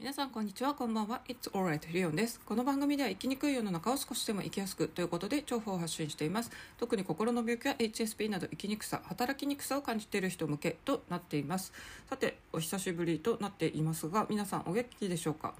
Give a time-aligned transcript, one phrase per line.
[0.00, 0.72] 皆さんこんにちは。
[0.72, 1.20] こんばんは。
[1.28, 1.80] It's alright.
[1.92, 2.40] リオンです。
[2.46, 6.50] この番組では生きにくい世の中を少しでも生きやすくということで情報を発信しています。
[6.78, 11.74] 特に心の病気や HSP など生きにくさ働きにくさを感じている人向けとなっています。
[12.08, 15.52] さてお久しぶりとなっていますが皆さんお元気でしょうか？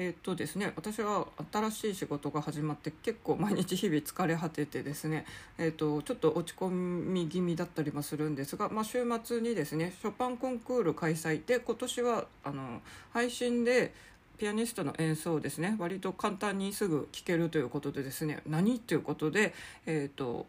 [0.00, 5.26] えー、っとですね、私は新しい仕事が始まって結構毎日日々疲れ果ててですね、
[5.58, 12.80] えー、っとちょっと落ち込み気味だったりもするんですが、まあ、週末にですねショパンコンクール開催で今年はあの
[13.12, 13.92] 配信で
[14.38, 18.78] ピアニストの演奏をですね割と簡単にすぐ聴けるということでですね何？
[18.78, 19.52] ということで、
[19.84, 20.46] えーと、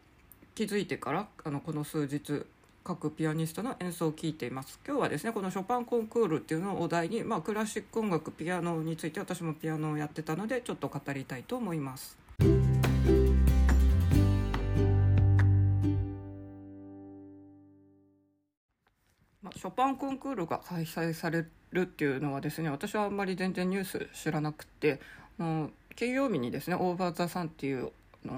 [0.54, 2.46] 気づいてからあのこの数日
[2.84, 12.18] 各ピアニストの演奏を聴いています今日はですねこのショパンコンクールっていうのをお題に、まあ、クラシック音楽ピアノについて私もピアノをやってたのでちょっと語りたいと思います。
[19.42, 25.00] まあ、ショパンコンクールが開催されるっていうのはですね私はあんまり全然ニュース知らなくて
[25.96, 27.92] 金曜日にですね「オーバー・ザ・サン」っていう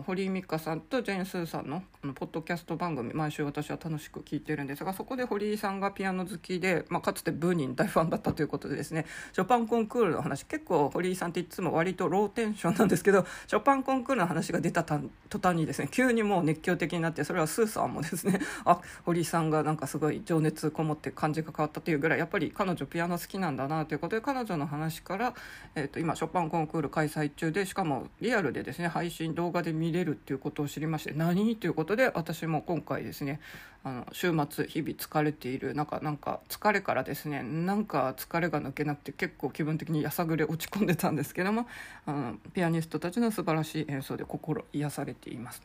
[0.05, 25.33] 堀井美香さんとジェーン・スーさんのあのポッドキャスト番組毎週私は楽しく聞いてるんですがそこで堀井さんがピアノ好きで、まあ、かつてブーニン大ファンだったということでですねショパンコンクールの話結構堀井さんっていつも割とローテンションなんですけどショパンコンクールの話が出た途端にですね急にもう熱狂的になってそれはスーさんもですね あ堀井さんがなんかすごい情熱こもって感じが変わったというぐらいやっぱり彼女ピアノ好きなんだなということで彼女の話から、
[25.75, 31.55] えー、と今ショパンコンクール開催中でしかもリアルでですね配信動画で見れるっていうことを知りまして何？
[31.55, 33.39] ということで私も今回ですね
[33.83, 41.67] あの週末日々疲れている中なんか疲れからですねなんか疲れが抜けなくて結構気分的にやさぐれ落ち込んでたんですけども
[42.05, 45.61] あのピアニストたちの素晴らしい演奏で心癒されています。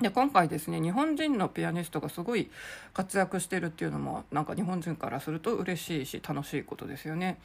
[0.00, 2.50] で今回ですね日本人のピアニストがすごい
[2.94, 7.38] 活躍してるっていうのもなんか日本人からすると嬉しいし楽しいことですよね。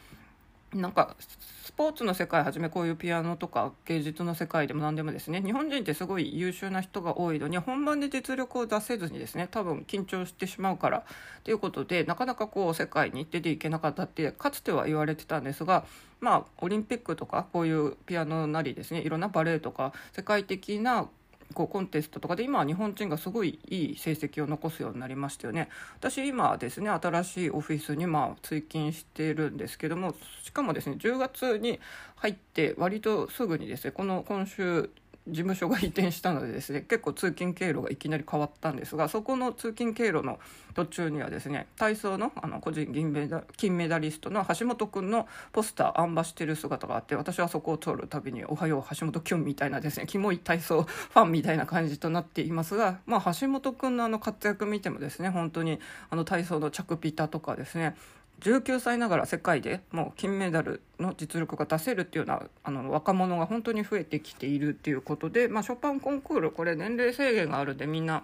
[0.76, 5.42] なんかスポーツの世界はじめこういうピアノとか芸術の世界でも何でもですね。
[5.42, 9.48] 日本人ってすごい優秀な人が多いのに本番で実力を出せずにですね。
[9.50, 11.04] 多分緊張してしまうから
[11.44, 15.86] ということでなかなかこう世界に出ていけなかったってかつては言われてたんですが
[16.20, 19.02] まあオリンピックとかこういうピアノなりですね。
[19.02, 21.08] いろんなバレエとか世界的な
[21.54, 25.70] こうコンテストとかで今は日本人がすごいいい成績を残すようになりましたよね。
[26.00, 31.80] 私今ですね新しいオフィスにまあ追勤しているんですけどもしかもですね10月に
[32.16, 34.90] 入って割とすぐにですねこの今週
[35.28, 40.38] 事務所が移転したのでですね結構通勤経路がいきなり変わったんですがそこの通勤経路の
[40.74, 55.80] 途中にはですね体操のあの個人銀メダ金メダリストの橋本君のポスターあんばしてる姿があって私はそこを通るたびに「おはよう橋本きょん」みたいなですねキモい体操ファンみたいな感じとなっていますが、まあ、橋本君のあの活躍見てもですね本当に
[56.10, 57.96] あの体操の着ピタとかですね
[58.42, 68.24] 19歳ながら世界でもう金メダルの実力が出せるっていうようなあの若者が本当に増えてきているっていうことで、まあ、ショパンコンクールこれ年齢制限があるんでみんな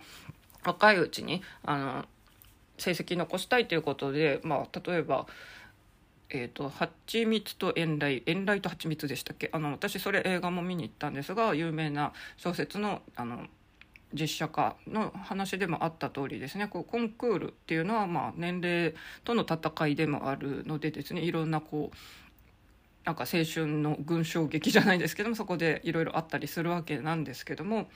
[0.66, 2.06] 若いうちにあの
[2.78, 5.28] 成績残したいということで、まあ、例えば。
[6.32, 9.50] えーと、蜂蜜と遠雷遠雷と蜂蜜でしたっけ？
[9.52, 13.48] あの私それ映画も見に行ったんですが有名な小説のあの
[14.14, 16.68] 実写化の話でもあった通りですね。
[16.68, 18.94] こうコンクールっていうのはまあ年齢
[19.24, 21.98] との戦いでもあるのでですねいろんなこう
[23.06, 27.90] なんか青春の群唱劇じゃないですけどもそこでいろいろあったりするわけなんですけども。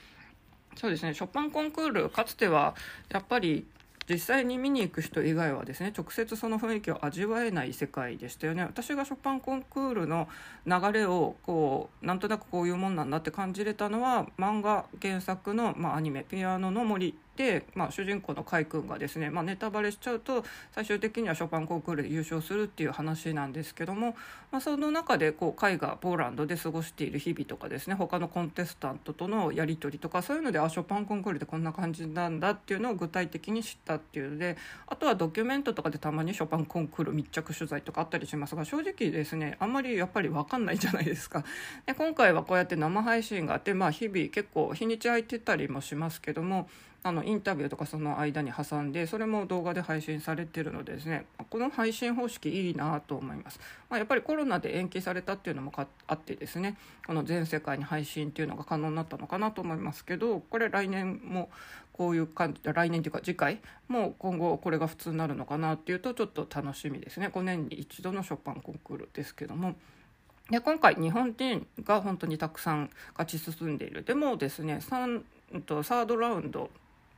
[0.76, 1.14] そうですね。
[1.14, 2.74] ショパンコンクールかつては
[3.08, 3.64] やっぱり
[4.08, 8.62] 実際に見に行く人以外はですね直接その雰囲気を味わえない世界でしたよね。
[8.62, 10.28] 私がショパンコンクールの
[10.66, 17.18] 流れをこうなんとなくこういうもんなんだって感じれたのは漫画原作の、まあ、アニメ「ピアノの森」、
[17.74, 24.16] まあ、主人公の海君がですね、まあ、ネタバレしちゃうと最終的にはショパンコンクールで優勝するっていう話なんですけども、
[24.52, 34.56] まあ、その中でこう海がポーランドで過ごしている日々とかですね他のコンテスタントとのやり取りとかそういうのであショパンコンクールでこんな感じなんだっていうのを具体的に知ったっていうので
[34.86, 41.44] あとはドキュメントとかでたまにショパンコンクール密着取材とかあったりしますが正直ですねあんまりやっぱり分かんないじゃないですか。
[41.86, 46.68] で今回はこうやって生配信があって、まあ、日々結構日にち空いてたりもしますけども
[47.06, 53.60] あのインタビューとかその間に挟んでそれも動画で配信されてるのでですねこの配信方式いいなと思います、
[53.90, 61.50] まあ、やっぱりコロナで延期されたっていうのもあってですねこの全世界に配信っていうのが可能になったのかなと思いますけどこれ来年も
[61.92, 67.30] こういう感じ来年というか次回も今後これが普通になるのかなっていうとちょっと楽しみですね。
[67.32, 69.76] 5年に一度のショパンコンクールですけども。
[70.50, 74.02] で今回日本人が本当にたくさん勝ち進んでいる。
[74.02, 75.22] でもですね3
[75.64, 76.68] とサードラウンド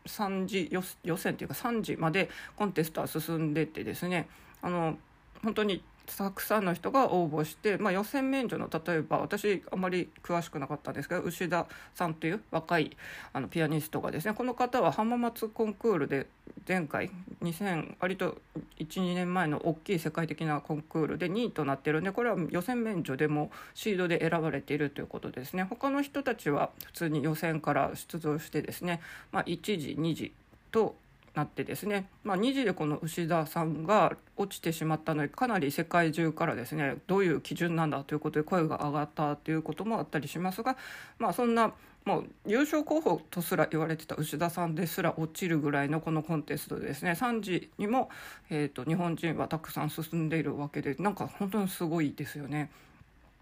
[0.07, 0.69] 3次
[1.05, 4.29] 予選というか3次までコンテストは進んでてですね
[4.63, 4.99] あの
[5.43, 12.97] 本当にたくさんの人が応募して、まあ、予選免除の例えば私あまり詳しくなかったんですけど牛田さんという若い
[13.33, 16.27] あのピアニストがですねこの方は浜松コンクールで
[16.67, 17.11] 前回
[17.43, 18.39] 2000割と
[18.79, 25.65] 12年前の大きい世界的なコンクールで2位となってるんでこれは予選免除でもシードで選ばれているということですね。
[25.65, 29.01] 他の人たちは普通に予選から出場してですね、
[29.33, 30.33] まあ、1時2時
[30.71, 30.97] と
[31.37, 40.77] なってですね、まあ、2時でこの牛田さんが落ちてしまったのでかなり世界中からですねどういう基準なんだということで声が上がったということもあったりしますが、
[41.19, 41.73] まあ、そんな
[42.07, 48.09] もう優勝候補とすら言われてた牛田さんですら落ちるぐらいのこのコンテストでですね3時にも、
[48.49, 52.71] えーと、日本人はたくさん進んでいるわけでなんか本当にすごいですよね。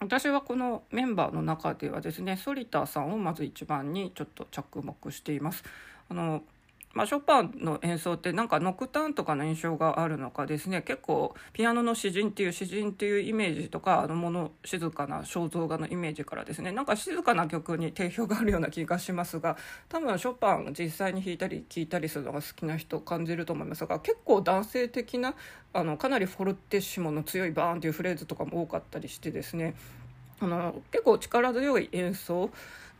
[0.00, 5.62] 私はこのメンバーの中ではですね反田さんをまず一番にちょっと着目しています。
[6.08, 6.42] あの
[6.94, 10.82] まあ、ショパンの演奏ってなんかノクターンとかの印象があるのかですね。
[10.82, 16.70] 結構ピアノの詩人っていう詩人っていうイメージとかあのもの静かな肖像画のイメージからですね。
[16.70, 19.56] なんか静かな曲に定評があるような気がしますが
[19.88, 25.34] 多分ショパン実際に弾いたり聴いたりするのが好きな人感じると思いますが結構男性的な
[25.72, 29.74] あのかなりフォルテッシモの強いバーンっていうフレーズとかも多かったりしてですね。
[30.40, 32.50] あの結構力強い演奏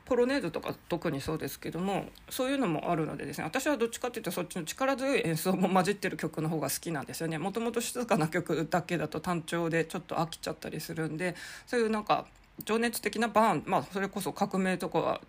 [0.04, 7.38] ポロネーズとか特にそうですけどもそういうのもあるのでですね私はどっちかっていうとそっちの力強い演奏も混じってる曲の方が好きなんですよね。
[7.38, 11.34] もともと静かな曲だけだと単調でちょっと飽きちゃったりするんで
[11.66, 12.26] そういうなんか
[12.64, 15.20] 情熱的なバーンまあそれこそ革命とかは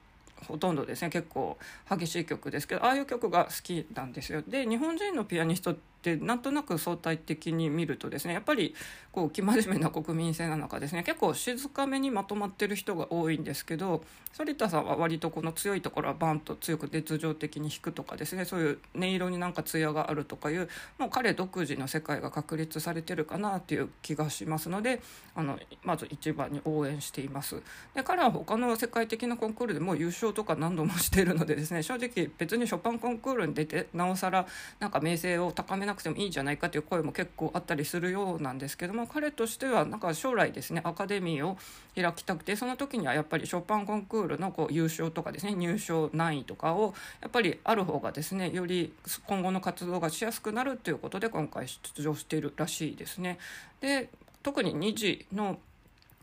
[0.47, 1.57] ほとんどですね結構
[1.89, 4.43] 激しい曲ですけどああいう曲が好きなんですよ。
[4.47, 5.75] で日本人のピアニスト
[6.13, 8.75] ってなんとなく相対的に見るとですねやっぱり
[9.11, 14.03] こう生真面目な国民性なのかですね結構静かめにまとまってる人が多いんですけど
[14.37, 20.67] 反田さんは割とこの強いところはバンと強く熱情的に弾くとかですねそういう音色になんか艶があるとかいう
[20.97, 25.01] もう彼独自の世界が確立されてるかなっていう気がしますので
[25.35, 27.61] あのまず一番に応援しています。
[27.93, 34.45] で彼は他の世界的なコンクールでも優勝とか何度もしているのでですね正直別にショパンコンクールに出てなおさら
[34.79, 41.57] なんか名声を高めなくてもいいんじゃないかという声も結構あったりするようなんですけども彼としてはなんか将来ですねアカデミーを
[41.95, 48.93] 開きたくてその時にはやっぱりショパンコンクールのこう優勝とかですね入賞何位とかをやっぱりある方がですねより
[49.25, 53.39] 今後の活動がしやすくなるということで今回出場しているらしいですね。
[53.81, 54.09] で
[54.43, 55.57] 特に2時の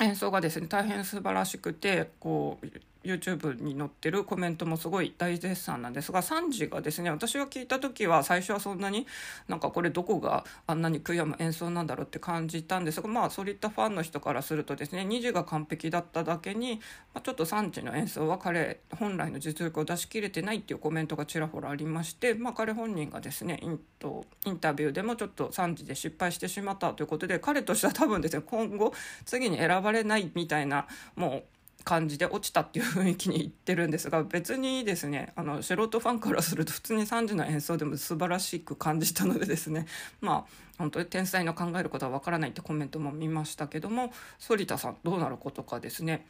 [0.00, 2.66] 演奏がですね大変素晴らしくてこう
[3.04, 9.06] YouTube に載ってるコメントもすごい大絶賛なんですが3時がですね私が聞いた時は最初はそんなに
[9.48, 16.80] なんかこれどこがあんなに悔やむ演奏なんだろうって感じたんですがまあそういったファンの人からするとですね2時が完璧だっただけに、
[17.14, 28.92] まあ、ちょっと3時の演奏は彼本来の実力を出し切れてないっていうコメントがちらほらありまして、まあ、彼本人がですねインとインタビューでもちょっと3時で失敗してしまったということで彼としては多分ですね今後
[29.24, 31.44] 次に選ばれないみたいなもう
[31.84, 39.86] 感じで落ちたっていう雰囲気にいってるんですが別にですねあの素人ファンからすると普通に3時の演奏でも素晴らしく感じたのでですね
[40.20, 40.44] まあ
[40.78, 46.26] 本当に天才の考えることはわからないってコメントも見ましたけども反田さんどうなることかですね。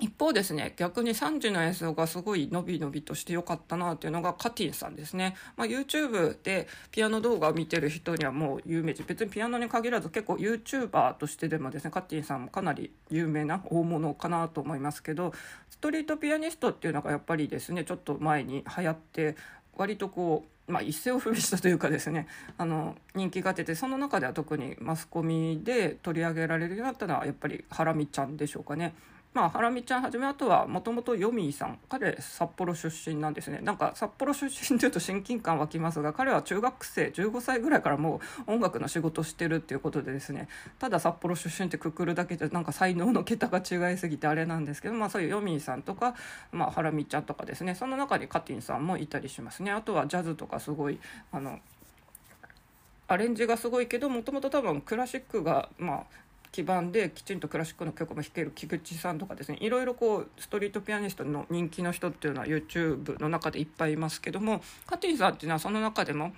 [0.00, 15.32] 一方ですね逆に3時の演奏がすごい伸び伸びとしてよかったなっていうのがカティンさんですね、まあ、YouTube でピアノ動画を見てる人にはもう有名人別にピアノに限らず結構 YouTuber としてでもですねカティンさんもかなり有名な大物かなと思いますけど
[15.68, 19.36] ストリートピアニストっていうのがやっぱりですねちょっと前に流行って
[19.76, 22.26] 割とこう、まあ、一世を風靡したというかですね
[22.58, 28.94] あの人気が出てその中では特にマスコミで取り上げられるようになったのはやっぱりハラミちゃんでしょうかね。
[29.32, 31.78] まあ、ハラミちゃんはじめあとはもともとヨミーさん。
[31.88, 33.60] 彼札幌出身なんですね。
[33.62, 40.48] なんか札幌出身というと親近感湧きますが彼は中学生15歳ぐらいからもう音楽の仕事してるっていうことでですね。
[40.80, 46.16] ただ札幌出身ってくくるだけでなんか才能の桁が違いすぎてあれなんですけど、まあ、そういうヨミーさんとか、
[46.50, 47.76] まあ、ハラミちゃんとかですね。
[47.76, 49.70] その中にカティンさんもいたりしますね。
[49.70, 50.98] あとはジャズとかすごい
[51.30, 51.60] あの
[53.06, 56.04] アレンジがすごいけどもともと多分クラシックがまあ
[56.52, 66.32] 基盤できちんとクラシックの曲も弾ける菊池さんとかですねいろいろこうストリートピアニストの人気の人っていうのは YouTube の中でいっぱいいますけどもカティさんっていうのはその中でも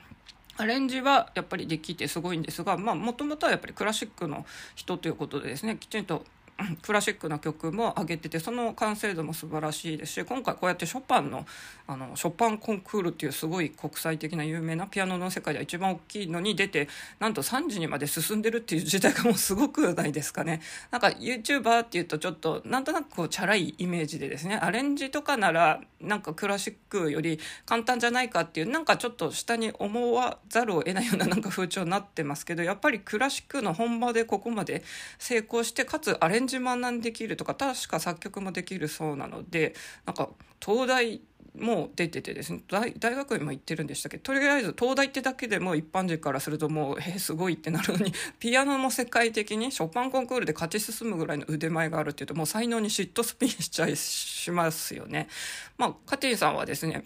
[0.59, 6.25] アレンジはやっぱりできてすごいんですがもともとはやっぱりクラシックの人ということでですねきちんと
[6.83, 11.47] クラシックな曲も上げててその完成度も素晴らしいですし今回こうやってショパンの
[11.87, 20.61] あのショパンコンクールっていうすごい国際的な有名なピアノの世界では一番大きいのに出てなんと3時にまで進んでるっていう時代がもうすごくないですかね。
[20.91, 34.83] なんか YouTuber っていうとちょっとなんとなくこうチャラいイメージでですねアレンジとかならなんかクラシックより簡単じゃないかっていうなんかちょっと下に思わざるを得ないようななんか風潮になってますけどやっぱりクラシックの本場でここまで
[35.19, 39.75] 成功してかつアレンジ学んできるとか確か作曲もできるそうなので
[40.07, 40.29] なんか
[40.65, 41.21] 東大
[41.59, 44.19] も出ててですね大大学院も行ってるんでしたっけ？
[44.19, 55.29] とりあえず東大ってだけでも一般人からするともうえー、すごいってなるのに ピアノも世界的にショパンコンクールで勝ち進むぐらいの腕前があるっていうともう才能に嫉妬スピンしちゃいしますよね。
[55.77, 57.05] まあ、カティさんはですね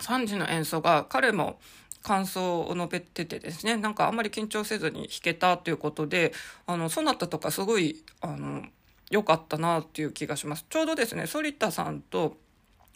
[0.00, 1.60] 3時の演奏が彼も
[2.04, 6.32] 感想を述べててですねなんかあんまり緊張せずに弾けたということで
[6.66, 8.62] あのソナタとかすごいあの
[9.10, 10.66] 良かったなっていう気がします。
[10.68, 12.36] ちょうどですね反田さんと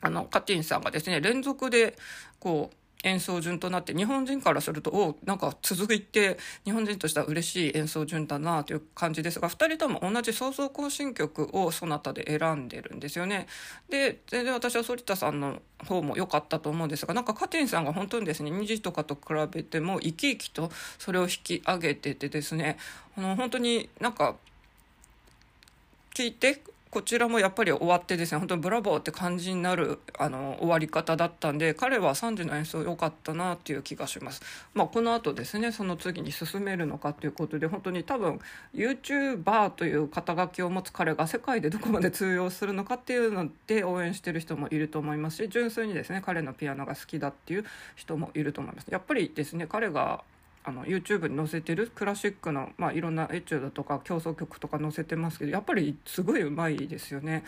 [0.02, 1.96] あのカティンさんがですね連続で
[2.38, 13.46] こう演奏順となって日本人からするとおなんか続いて日本人としては嬉しい演奏順だなという感じですが2人とも同じ創造行進曲をそなたで選んでるんですよね。
[13.88, 22.78] で全然私は反田さんの方も良かったと思うんですがなんかカティンさんが本当にですね2時とかと比べても生き生きとそれを引き上げててですね
[23.16, 24.34] あの本当になんか
[26.14, 34.42] 聞いてこちらもやっぱり終わってですね本当にブラボーって感じになるあの終わり方だったんで彼は3時の演奏良かったなっていう気がします。
[34.72, 38.40] まあ、この後ですねその次に進めるのかということで本当に多分
[38.74, 47.64] YouTuber という肩書きを持つ彼が世界でどこまで通用するのかっていうので応援してる人もいると思いますし純粋にですね彼のピアノが好きだっていう
[47.96, 48.86] 人もいると思います。
[48.88, 50.22] やっぱりですね彼が
[50.68, 57.44] あの YouTube に載せてるクラシックの、まあ、いろんなエチュードとか競争曲とか載せてますけどやっぱりすごいうまいですよね。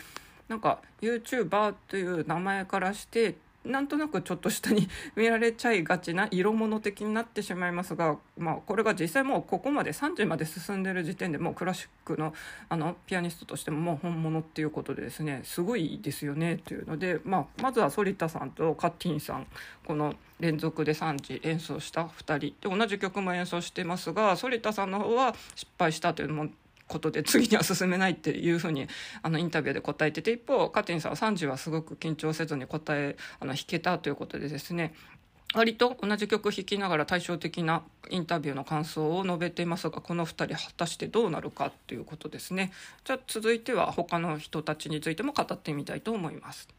[0.47, 12.33] なんか YouTuber という名前からしてなんとなくちょっと下に見られちゃいがちな色物的になってしまいますが、まあ、これが実際もうここまで3時まで進んでる時点でもうクラシックの
[12.69, 19.45] あのピアニストとしてももう本物っていうことでですねすごいですよねというので、まあ、まずは反田さんとカッティンさん
[19.85, 26.49] この連続で3時演奏した2人で同じ曲も演奏してますが反田さんの方は失敗したというのも
[26.91, 28.87] ことで次には進めないっていうふうに
[29.21, 34.93] あのインタビューで答えてて一方カティンさんは3時はすごく緊張せずに答えあの弾けたということでですね
[35.53, 42.71] 割と同じ曲弾きながら対照的なインタビューの感想を述べていますがこの2人果たしてどうなるかということですね
[43.03, 46.69] じゃあ続いては他の人たちについても語ってみたいと思います。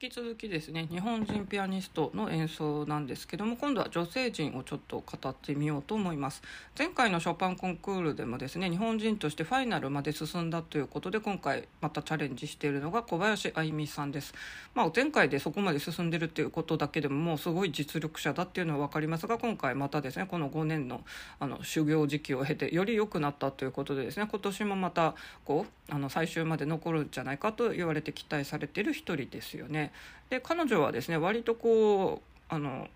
[0.00, 6.40] 引き続きですね日本人ピアニストの演奏なんですけども今度は女性陣をちょっと語ってみようと思います
[6.78, 14.34] 前回のショパンコンクールでもですね日本人としてファイナルまで進んだということで今回またチャレンジしているのが小林愛美さんです、
[14.72, 21.00] まあ、前回でそこまで進んでるっていうことだけでももうすごい実力者だっていうのは分かりますが今回またですねこの5年の
[21.40, 29.87] あの修行時期を経てより良くなったということでですね今年もまたこうあの最終まで残るんじゃないかと言われて期待されてる一人ですよね。
[30.30, 32.88] で彼女はですね割とこうあの、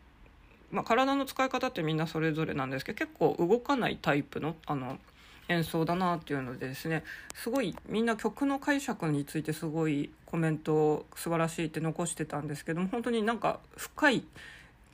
[0.70, 4.98] まあ、体の使い方ってみんなそれぞれなんですけど結構動かないタイプのあの
[5.48, 14.24] 演奏だなっていうのでですねすごいみんな曲の解釈についてすごいコメントを素晴らしいって残してたんですけども本当になんか深い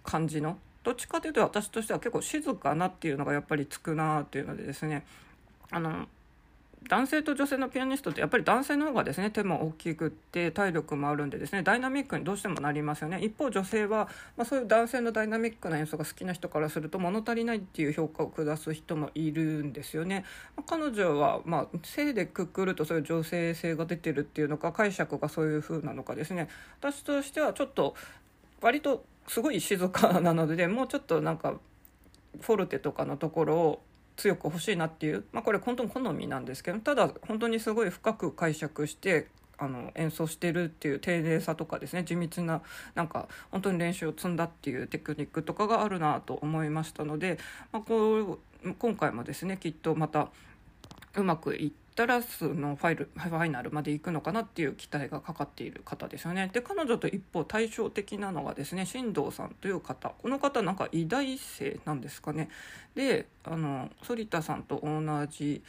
[0.02, 5.04] 感じのどっちかというと私としては結構静かなっていうのがやっぱりつくなっていうのでですね
[5.70, 6.08] あの
[6.88, 13.20] 男性と女性のピアニストってやっぱり男性の方がですね手も大きくって体力もあるんでですねダイナミックにどうしてもなりますよね。
[13.20, 20.24] 一方女性は、まあ、そういう男性のダイナミックな演奏が好きな人からすると物足りないっていう評価を下す人もいるんですよね、
[20.56, 26.48] まあ、彼女は、まあ、性でくくるとそういう女性性が出てるっていうのか解釈がそういう風なのかですね。
[26.80, 27.94] 私としてはちょっと
[28.60, 31.58] 割とすごい静かなのでもうちょっとなんか
[32.40, 33.82] フォルテとかのところを
[34.18, 42.60] 強く欲しいなっていう、まあ、これ本当に好みなんですけどただ本当にすごい深く解釈してあの演奏してるっていう丁寧さとかですね地道な
[42.94, 47.38] なんか本当に練習を積んだっていうテクニックとかがあるなと思いましたので、
[47.72, 50.28] まあ、こう今回もですねきっとまた
[51.14, 56.48] うまくいってダラスのファイルファイナルまで行くのかなっていう期待がかかっている方ですよね。
[56.52, 62.50] で彼女と一方対照的なのがですね進藤さんという方この方なんか偉大生なんですかね。
[62.94, 65.60] であの反田さんと同じ、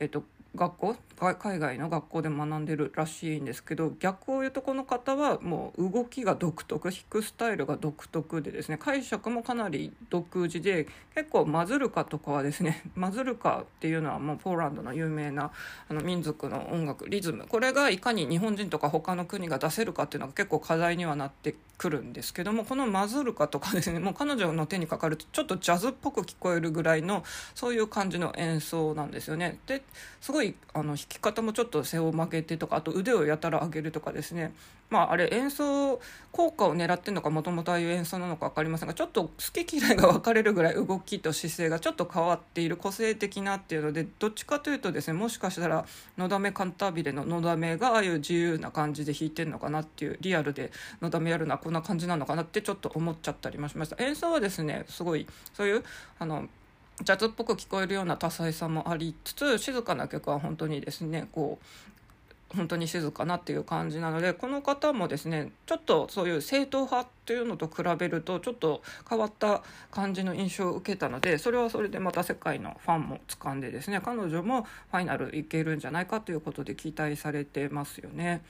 [0.00, 0.22] えっと、
[0.54, 0.96] 学校
[1.36, 15.50] 海外の学校で学んでるらしいんですけど逆を言うとこの方はもう動きが独特弾くスタイルが独特でですね解釈もかなり独自で結構マズルカとかはですね マズルカっていうのはもうポーランドの有名な
[15.88, 17.46] あの民族の音楽リズム。
[17.48, 29.58] これがいかに日本人とか他の国が出せるかっていうのが結構課題にはなって来るんですけどもこのマズルカとかですね もう彼女の手にかかるとちょっとジャズっぽく聞こえるぐらいのそういう感じの演奏なんですよね。
[29.66, 29.82] で
[30.20, 34.52] すごいあの弾き方もちょっと背を曲げてとかあと腕をやたら上げるとかですね
[34.90, 36.00] まああれ演奏
[36.30, 39.30] 効果を狙ってるのかもともとああいう演奏なのか分かりませんがちょっと好
[39.64, 45.86] き嫌いが分かれるぐらい動きと姿勢がちょっと変わっている個性的なっていうのでどっちかというとですねもしかしたら
[46.18, 55.84] 「のだめカンタービレ」の「のだめ」がああいう自由な感じで弾いてるのかなっていうリアルで「のだめ」やるのはこんな感じなのかなってちょっと思っちゃったりもしました演奏はですねすごいそういう
[56.18, 56.48] あの
[57.02, 61.64] ジャズっぽく聞こえるような多彩さもありつつ静かな曲は本当にですねこう
[62.56, 78.42] 本当に静かなっていう感じなのでこの方もですねちょっとそういう正統派っていうのと比べるとちょっと変わった感じの印象を受けたのでそれはそれでまた世界のファンも掴んでですね彼女もファイナルいけるんじゃないかということで期待されてますよね。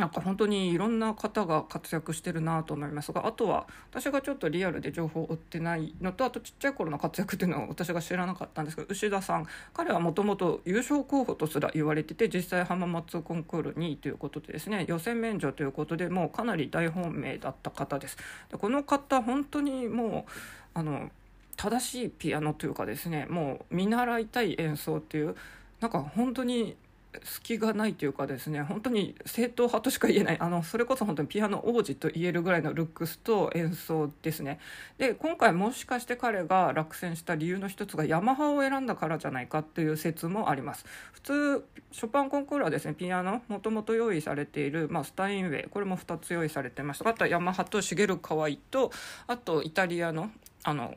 [0.00, 18.16] なんか本当にいろんな方が活躍してるなと思いますがあとは私がちょっとリアルで情報を追ってないのとあとちっちゃい頃の活躍っていうのは私が知らなかったんですけど牛田さん彼はもともと優勝候補とすら言われてて実際浜松コンクール2位ということでですね予選免除ということでもうかなり大本命だった方です。
[18.50, 20.30] でこの方本当にもう
[20.72, 21.10] あの
[21.56, 25.36] 正しいピアノというかですねもう見習いたい演奏っていう
[25.80, 26.76] なんか本当に
[27.24, 30.36] 隙がないというかですね本当に正統派としか言えない。
[30.40, 34.60] あのそれこそ本当にピアノ王子と言えるぐらいのルックスと演奏ですね。
[34.98, 40.84] で今回もしかして彼が落選した理由の一つがヤマハを選んだからじゃないかっていう説もあります。
[41.12, 47.08] 普通ショパンコンクールはですねピアノもともと用意されている、まあ、スタインウェイこれも2つ用意されてました。
[47.08, 48.92] あとはヤマハとシゲルカワイと
[49.26, 50.30] あとイタリアの
[50.62, 50.94] あの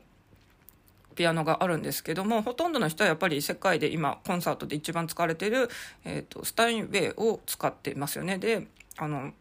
[1.14, 5.68] ピアノがあるんですけどもほとんどの人はやっぱり世界で今コンサートで一番使われている、
[6.04, 8.38] えーと、スタインウェイを使っていますよね。
[8.38, 8.66] で
[8.96, 9.32] あの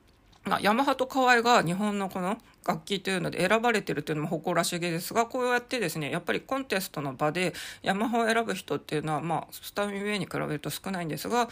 [0.45, 11.49] まあ、ヤマハと河合が日本のこの楽器というので選ばれてるというのも誇らしげですがこうやってですねやっぱりコンテストの場でヤマハを選ぶ人っていうのは、まあ、スタインウェイに比べると少ないんですが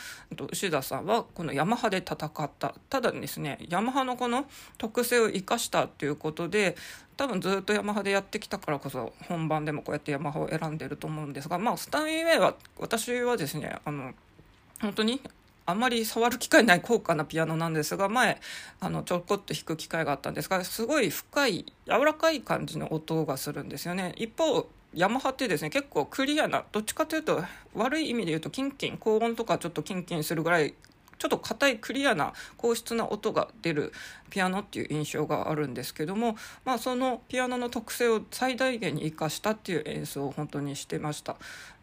[0.52, 2.76] 牛田さんはこのヤマハで戦った。
[2.90, 4.46] ただですねヤマハのこの
[4.78, 6.76] 特性を生かしたっていうことで
[7.18, 14.14] 多分ずっとヤマハでやってきたからこそ本番でもこうやってヤマハを選んでると思うんですが、まあ、スタインウェイは私はですねあの
[14.82, 15.22] 本当に
[15.72, 18.40] あんまり触る機会ない高価なピアノなんですが前
[18.82, 27.42] あのちょこっと弾く機会があったんですがすごい深い柔らかい感じの音がするんですよね一方ヤマハってですね結構クリアなどっちかというと
[27.74, 30.74] 悪い意味で言うとキンキン高音とかちょっとキンキンするぐらい
[31.22, 33.94] ちょっと硬いクリアな硬質な音が出る
[34.32, 41.38] ピアノっていう印象があるんですけども、まあ、そのピアノの特性を最大限に生かしたっていう演奏を本当にしてました。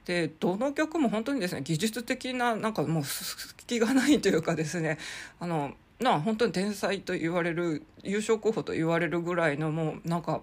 [0.08, 4.96] でどの曲も本当にですね技術的ななんかもう隙がないというかですね
[5.38, 10.40] あのな本当に天才と言われる優勝候補と言われるぐらいのもうなんか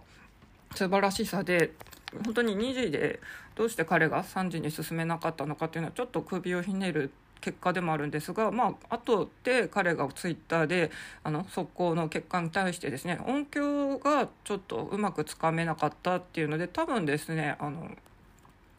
[0.76, 1.72] 素晴らしさで
[2.24, 3.20] 本当に2時で
[3.56, 7.10] どうして彼が3時に進めなかったのかっていうのはちょっと首をひねる
[7.42, 10.92] 結果でもあるんですが、まあ後で彼がツイッターで
[11.24, 17.90] あの速攻の結果に対してですね音響がちょっとうまくつかめなかったっていうので多分ですねあの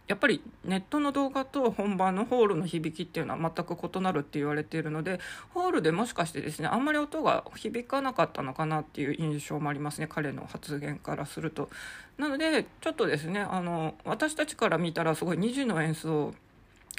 [0.07, 5.21] やっぱりネットの動画と本番のホールの響きっていうのは全く異なるって言われているので
[5.53, 11.69] ホールでもしかしてですねあんまり音が響かなかったのかなっていう印象もありますね彼の発言からすると。
[12.19, 16.33] なのでちょっとですねあの私たちから見たらすごい2時の演奏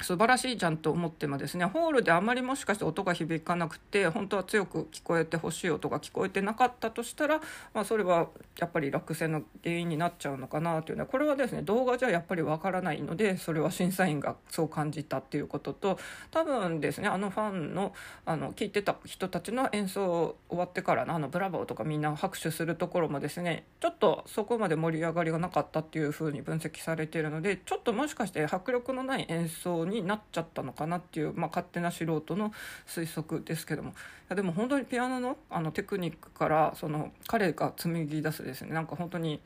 [0.02, 7.40] 素晴らしいじゃんと思ってもですねホールであまりもしかして音が響かなくて本当は強く聞こえてほしい音が聞こえてなかったとしたら、
[7.74, 15.98] まあ、それはやっぱり落選の原因になっちゃうのかなというのはこれはですね動画じゃやっぱりわからないのでそれは審査員がそう感じたっていうことと
[16.30, 17.92] 多分ですねあのファンの
[18.24, 32.52] あの聞いてた人たちの演奏終わってからのあのブラボーとかみんな拍手するところもですねちょっとそこまで盛り上がりがなかったっていうふうに分析されているのでちょっともしかして迫力のない演奏になっちゃったのかなっていう、まあ、勝手な素人の
[32.86, 33.90] 推測ですけども。
[33.90, 33.92] い
[34.28, 38.74] やでも本当にピアノのあのテクニックからその彼が紡ぎ出すですね。
[38.74, 39.40] なんか本当に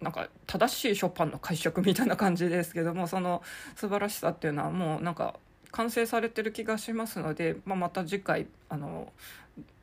[0.00, 3.42] なんか正しいショパンの解釈みたいな感じですけどもその
[3.76, 5.36] 素晴らしさっていうのはもうなんか
[5.70, 9.12] 完成されてる気がしますので、まあ、また次回あの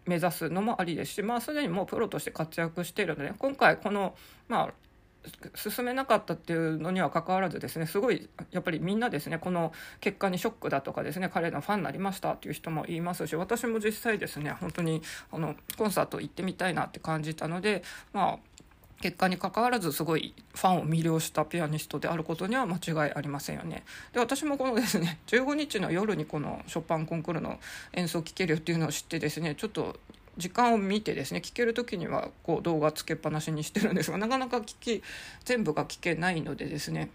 [0.06, 4.16] 目指すのもありですし、まあ、すでにもうプロとして活躍しているので今回この、
[4.48, 4.74] まあ、
[5.56, 18.52] 進めなかったっていうのにはかかわらずですねすごいやっぱりみんなですねこの結果にショックだとかですね彼のファンになりましたっていう人もいますし私も実際ですね本当にあのコンサート行ってみたいなって感じたのでまあ
[19.02, 23.84] 結果にかかわらずすごいファンを魅了したピアニストであることには間違いありませんよね。
[24.14, 27.60] で私もこのですね15日の夜にこのショパンコンクールの
[27.94, 30.00] 演奏を聴けるっていうのを知ってですねちょっと
[30.38, 35.04] 時間を見てですね聞ける時にはこう動画つけっぱなしにしてるんですがなかなか聞き
[35.46, 37.10] 全部が聞けないのでですね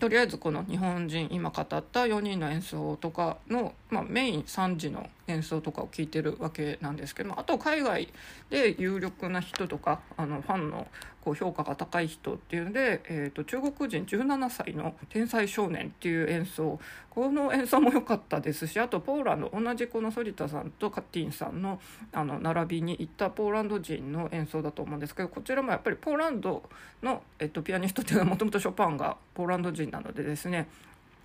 [0.00, 8.08] とりあえずこの日本人今語った4人の演奏とかの、まあ、メイン3時の演奏とかを聞いてるわけなんですけどあと海外
[8.50, 10.86] で有力な人とかあのファンの
[11.22, 16.80] こう評価が高い人っていうので、えー、と中国人17歳の「天才少年」っていう演奏
[17.10, 21.80] この演奏も良かったですしあとポーランド同じこの反田さんとカッティンさんの
[22.12, 26.62] あの並びに行ったポーランド人の演奏だと思うんですけどこちらもやっぱりポーランド
[27.02, 30.68] の、えっと、ピアニストっていうのはもともとショパンがポーランド人なのでですね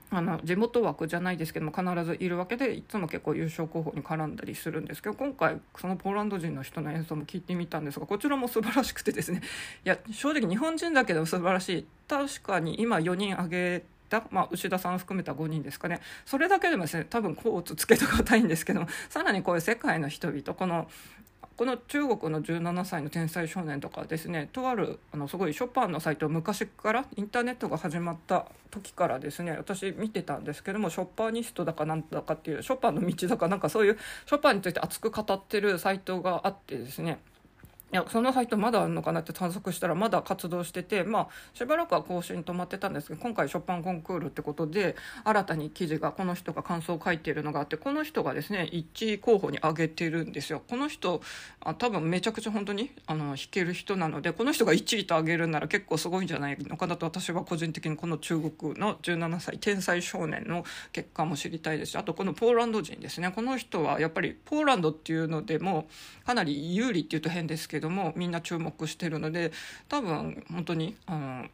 [0.10, 9.42] あの地元枠じゃないですけども必ずいるわけでいつも結構優勝候補に絡んだりするんですけど今回そのポーランド人の人の演奏も聞いてみたんですがこちらも素晴らしくてですね。
[9.86, 11.88] いや正直日本人だけでも素晴らしい。
[12.08, 16.00] 確かに今4人挙げた、まあ、牛田さん含めた5人ですかね。
[16.26, 20.88] それだけでもですね多分コーツつけたいんですけどもさらにこういう世界の人々この
[21.58, 37.18] この中国の17歳の天才少年とかですねとあるあのすごいショパンのサイト昔からインターネットが始まった時からですね私見てたんですけどもショッパーニストだかなんだかっていうショパンの道だかなんかそういうショパンについて熱く語ってるサイトがあってですね
[37.98, 50.62] やそのサイトまだあるのかなって探索したらまだ活動しててまあしばらくは更新止まってたんですけど今回ショパンコンクールってことで新たに記事がこの人が感想を書いているのがあってこの人がですね1位候補に挙げてるんですよ。
[50.68, 51.22] この人
[51.62, 63.32] あ多分めちゃくちゃ本当にあの弾ける人なのでこの人が1位と挙げるなら結構すごいんじゃないのかなと私は個人的にこの中国の17歳天才少年の結果も知りたいですしあとこのポーランド人ですね。
[63.32, 65.88] この人はやっぱりポーランドっていうのでも
[66.26, 69.52] かなり有利っていうと変ですけどもみんな注目してるので
[69.88, 71.46] 多分本当にあの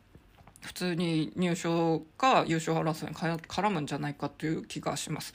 [0.61, 5.33] 普通に入賞か優勝争いに絡むんじゃないかという気がします。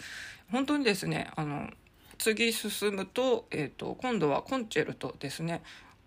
[0.51, 1.69] 本当にですねあの
[2.19, 5.63] 次進むと,、えーと、今度はコンチェルトですね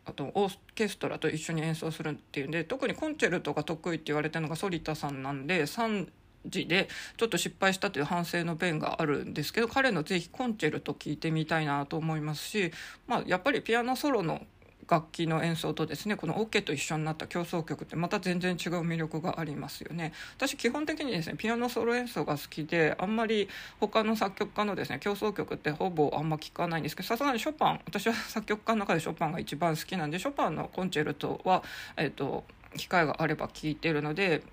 [0.06, 6.08] あとオーケストラと一緒に演奏するっていうんで特にコンチェルトが得意って言われてるのが反田さんなんで3
[6.46, 12.72] 時でちょっと失敗したという反省の弁があるんですけど彼のぜひコンチェルト聞いてみたいなと思いますし、
[13.08, 14.42] まあ、やっぱりピアノソロの
[14.92, 23.48] 楽器の演奏とですねこのオ、ケと一緒になった協奏曲ってまた全然違う魅力がありますよね私基本的にですねピアノソロ演奏が好きであんまり
[23.80, 31.64] 他の作曲家のですね協奏曲ってほぼあんま聞かないんですけどさすがにショパン私は作曲家の中でショパンが一番好きなんでショパンのコンチェルトは、
[31.96, 32.44] えーと、
[32.76, 34.44] 機会があれば聴いてるので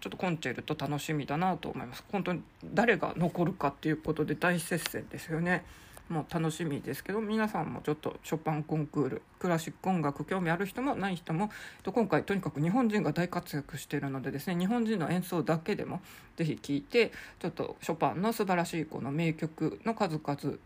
[0.00, 5.64] ちょっとコンチェルト楽しみだなと思います本当に誰が残るかっていうことで大接戦ですよね。
[6.08, 11.50] も楽しみですけど皆さんもちょっとショパンコンクールクラシック音楽興味ある人もない人も
[11.84, 16.00] 今回とにかく日本人が大活躍しているのでですね日本人の演奏だけでも
[16.36, 20.58] 是非聴いてちょっとショパンの素晴らしいこの名曲の数々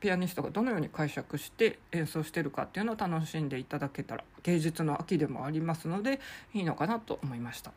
[0.00, 6.20] ピアニストがどのように解釈して演奏してるかっていうのを楽しんでいただけたら芸術の秋でもありますので
[6.54, 7.72] いいのかなと思いました。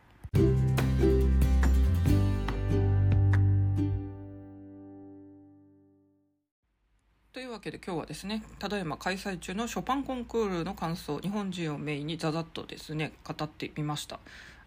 [7.50, 14.20] いうわけで今日はですねただいま開催中のショパンコンクールの感想日本人をメインにざざっとですね語ってみました。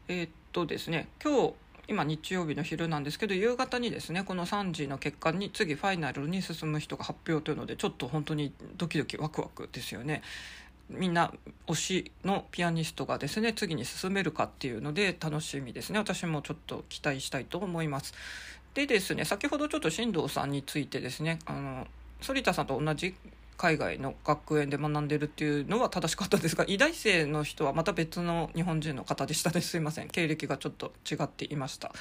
[0.09, 1.53] えー、っとですね今日
[1.87, 10.21] 今日曜日の昼なんですけど夕方にですねこの3時の結果に次ファイナルに進む人が発表というのでちょっと本当にドキドキワクワクですよね
[10.89, 11.33] みんな
[11.67, 18.13] 推しのピアニストがですね次に進めるかっていうので楽しみですね私もちょっと期待したいと思います
[18.73, 21.87] でですね先ほどちょっと進藤さんについてですねあの
[22.23, 23.15] 反田さんと同じ
[23.57, 29.61] 海外の学園で学んでるっていうのは正しかったですが医大生の人はまた別の日本人の方でしたね。
[29.61, 30.09] すいません。
[30.09, 31.91] 経歴がちょっと違っていました。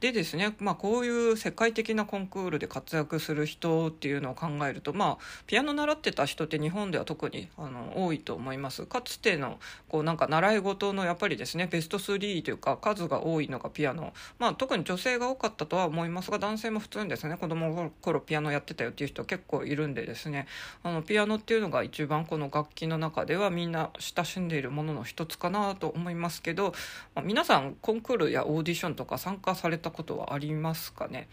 [0.00, 8.86] でですね、まあ、こういう世界的なコンクールで活躍する人っていうのを考えると、まあ、ピアノ習ってた人って日本では特にあの多いと思います。
[8.86, 9.58] かつての
[9.88, 20.46] こうなんか習い事のやっぱりですねベスト3というか数が多いのがピアノ、まあ、特に女性が多かったとは思いますが男性も普通にですね子供の頃ピアノやってたよっていう人結構いるんでですね
[20.82, 26.72] あのピアノっていうのが一番この楽器の中ではみんな親しんでいるものの一つかなと思いますけど、
[27.14, 31.28] まあ、皆さんコンクールやオーディションとか参加されたたことはありますかね。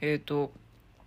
[0.00, 0.52] えーと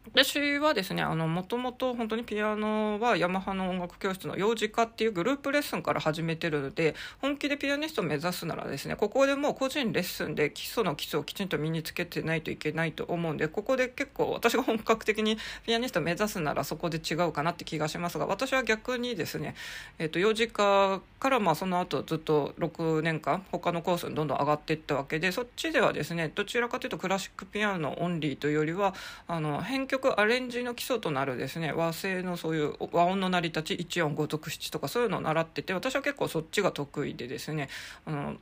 [0.03, 19.53] 私はですねもともと本当にピアノはヤマハの音楽教室の幼児科っていうグループレッスンから始めてるので本気でピアニストを目指すならですねここでもう個人レッスンで基礎の基礎をきちんと身につけてないといけないと思うんでここで結構私が本格的にピアニストを目指すならそこで違うかなって気がしますが私は逆にですね、
[19.99, 28.95] えー、と幼児科からまあその後ずっと6年間他のコースにどんどん上がっていったわけでそっちではですねどちらかというとクラシックピアノオンリーというよりは
[29.27, 37.67] あの編曲アレンジの基礎となるですね和声のそういう和音の成り立ち一音五徳七とかそういうのを習ってて私は結構そっちが得意でですね
[38.05, 38.35] あの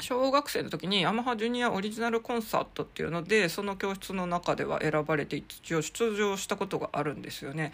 [0.00, 7.72] 小学生の時にヤマハジュニアオリジナルコンサートっていうのでその教室の中では選ばれて一応出場したことがあるんですよね。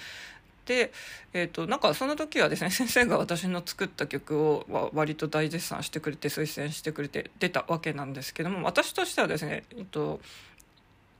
[0.65, 0.93] で、
[1.33, 10.21] えーと、なんかその時はですね 先生が私の作った曲を割と大絶賛してくれて推薦してくれて出たわけなんですけども私としてはですね、えーと、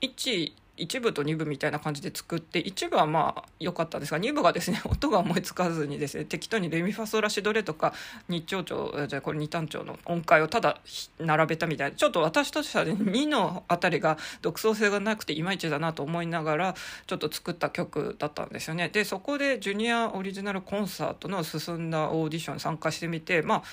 [0.01, 7.93] 1一部と二部みたいな感じで作って一部はまあ良かったんですが二部がですね 音が思いつかずにですね適当にレミファソラシドレとか
[8.27, 10.79] 日長調じゃこれ二単調の音階をただ
[11.19, 18.89] 並べたみたいなちょっと私としては、ね、2のあたりが独創性がなくていまいちだなと思いながらちょっと作った曲だったんですよね。
[18.89, 23.63] でそこでジュニアオリジナルコンサートの進んだオーディション参加してみてまあ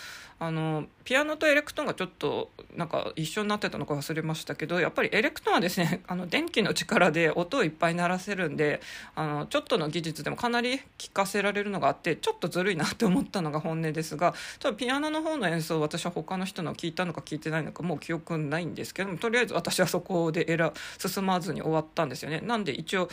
[0.40, 8.81] あのピアノとエレクトーンがちょっとなんか一緒になってたのか忘れましたけどやっぱりエレクトーンはですね あの電気の力で音をいっぱい鳴らせるんで
[9.14, 22.40] あのちょっとの技術でもかなり聴かせられるのがあってちょっとずるいなって思ったのが本音ですがちょっとピアノの方の演奏私は他の人の聞いたのか聞いてないのかもう記憶ないんですけどもとりあえず私はそこで選進まずに終わったんですよね。
[22.40, 23.11] なんで一応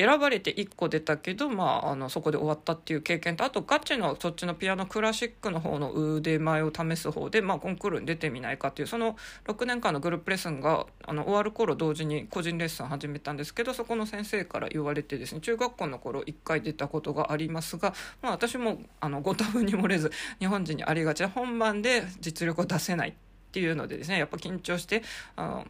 [0.00, 23.12] 選ばれて1個出たけど、まあ、あのそこで終わったっていう経験とあとガチのそっちのピアノクラシックの方の腕前を試す方で、まあ、コンクールに出てみないかっていうその6年間のグループレッスンがあの終わる頃同時に個人レッスン始めたんですけどそこの先生から言われてですね中学校の頃1回出たことがありますが、まあ、私もあのご多分に漏れず日本人にありがちな本番で実力を出せないっ
[23.52, 25.02] ていうのでですねやっぱ緊張して
[25.36, 25.66] あの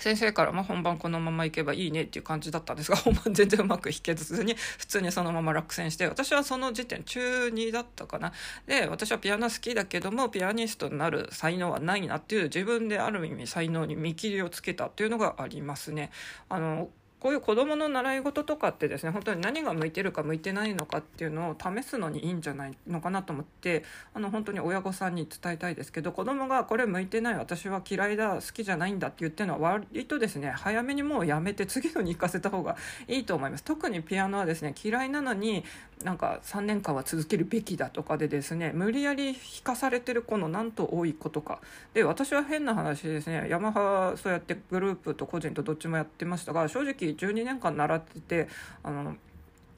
[0.00, 8.32] 先生から、まあ、本番このままいけばいいねっていう感じだったんですが 本番全然うまく弾けずに普通にそのまま落選して私はその時点中2だったかな
[8.66, 16.10] で私はピアノ好きだけどもピアニストになる才能はないなっていう自分である意味才能に見切りをつけたっていうのがありますね。
[16.48, 16.90] あの
[17.24, 23.82] こういう子どもの習い事とかってですね本当に何が向いてるか向いてないのかっていうのを試すのにいいんじゃないのかなと思って
[24.12, 32.76] あの本当に親御さんに伝えたいですけど子どもがこれ向いてない私は嫌いだ好きじゃないんだって言ってるのは割とですね早めにもうやめて次のに行かせた方が
[33.08, 33.64] いいと思います。
[33.64, 35.64] 特にピアノはですね嫌いなのに
[36.04, 41.60] なんか3年間は続けるべきだとかでですね無理やり弾かされてる子のなんと多いことか。
[41.94, 48.48] で私は変な話ですねヤマハそうやってグループと個人とどっちもやってましたが正直12年間習ってて
[48.82, 49.16] あの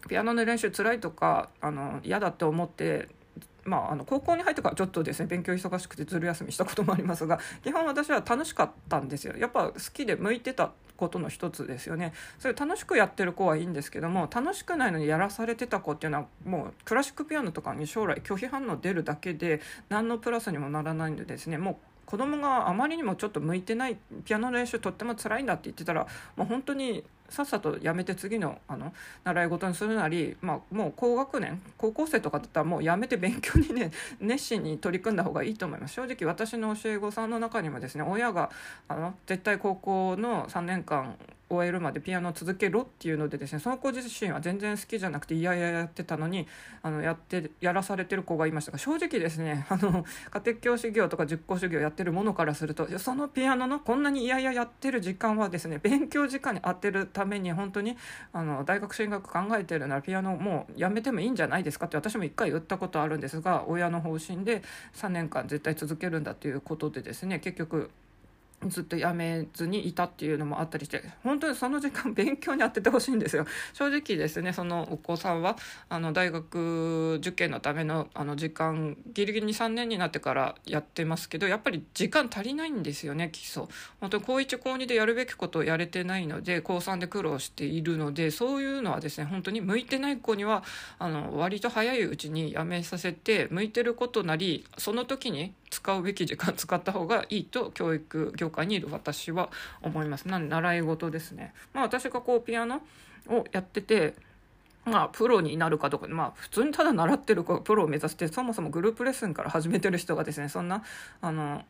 [0.08, 3.08] ピアノの練習辛いとかあの嫌だって思って
[3.64, 9.36] まあ、あの高校に入ってからちょっとですね勉強忙しくてずる休みしたこともありますが基本私は楽しかったんですよ。
[9.36, 12.12] やっぱ好きで向いてたことの一つですよね。
[12.38, 21.58] それ楽しくやってる子はいいんですけども楽しくないのにやらされてた子っていうのはもうクラシックピアノとかに将来拒否反応出るだけで何のプラスにもならないんでですね。
[21.58, 26.06] もう子供があまりにもちょっと向いてないピアノの練習とっても辛いんだって言ってたら
[26.36, 28.92] もう本当にさっさとやめて次のあの
[29.24, 35.94] 習い事にするなり、まあ、もう高学年高校生とかだったらもうやめて勉強にね 熱心に取り組んだ方がいいと思います。
[35.94, 38.50] 正直私の教え子さんの中にもですね親が
[38.88, 41.16] あの絶対高校の3年間
[41.48, 46.46] 終えるまでピアノを続けろっていうのでですねその子自身は全然好きじゃなくていやいややってたのに
[46.82, 48.72] あのやってやらされてる子がいました。
[48.72, 57.96] が正直ですね あの家庭教師業とか実行主義をやってるものからするとそのピアノのこんなにいやいややってる時間はですね勉強時間に当てるために本当に
[58.32, 64.62] あの大学進学考えてるならピアノもうやめてもいいんじゃないですかって私も一回言ったことあるんですが親の方針で
[64.94, 67.90] 3年間絶対続けるんだっていうことでですね結局
[68.68, 73.46] ずっとやめずにいたっていうのもあったりして本当にその時間勉強に当ててほしいんですよ。
[73.74, 75.56] 正直ですねそのお子さんは
[75.88, 83.64] あの大学受験のためのあの時間ギリギリに3年になってからやってますけどやっぱり時間足りないんですよね基礎。
[84.00, 90.64] 本当に高1高2でやるべきことをやれてないので高3で苦労しているのでそういうのはですね本当に向いてない子には
[90.98, 99.50] あの割と早いうちにやめさせて向いてることなりその時に使うべき時間使った方がいいと教育業界にいる私は
[99.82, 100.28] 思います。
[100.28, 101.52] なんで習い事ですね。
[101.72, 102.82] まあ私がこうピアノ
[103.28, 104.14] をやってて
[104.86, 110.84] まあ、プロになるかとか、まあ、普通にただ習ってる子がプロを目指してそもそもグループレッスンから始めてる人がですねそんな
[111.20, 111.64] あの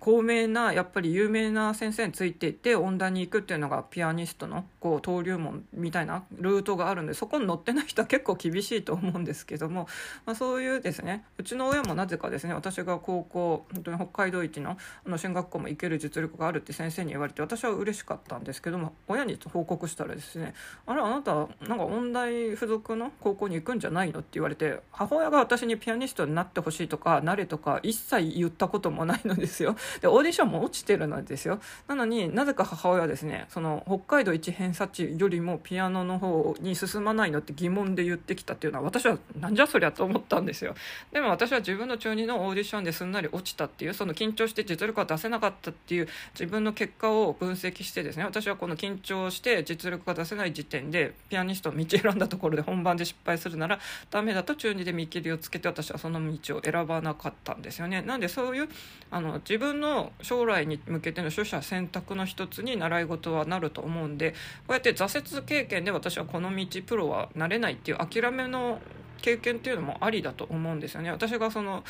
[0.00, 9.88] 高名なやっぱり有名な先生についていって音大に行くっていうのがピアニストのこう登竜門みたいなルートがあるんでそこに乗ってない人は結構厳しいと思うんですけども、
[10.24, 20.54] まあ、そういうですねうちの親もなぜかですね私が高校本当に北海道一のあの進学校も行ける実力があるって先生に言われて私は嬉しかったんですけども親に報告したらですね
[20.86, 21.34] 「あれあなた
[21.66, 29.76] なんか音大付属の高校に行くんじゃないの?」って言われて母親が私にピアニストになってほしいとかなれとか一切言ったこともないのですよ。
[30.00, 31.60] でオーディションも落ちてるのですよ。
[31.86, 40.74] なのになぜか母親はですねその北海道一偏差値よりもピアノの方に進まないのって疑問で言ってきたっていうのは私はなんじゃそりゃと思ったんですよ。
[41.12, 53.78] でも私は自分の中2のオーディションですんなり落ちたっていうその緊張して実力が出せなかったっていう自分の結果を分析してですね私はこの緊張して実力が出せない時点でピアニストの道選んだところで本番で失敗するなら
[54.10, 58.02] ダメだと中2で見切りをつけて私はその道を選ばなかったんですよね。
[58.02, 58.68] なんでそういう
[59.10, 64.36] あの自分の将来に向けての取捨選択の一つに習い事はなると思うんでこ
[64.70, 68.80] うやって挫折経験で私はこの道プロはなれないっていう諦めの
[69.22, 71.10] 経験っていうのもありだと思うんですよね。
[71.10, 71.84] 私がその